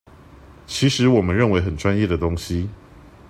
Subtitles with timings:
[0.65, 2.67] 其實我們認為很專業的東西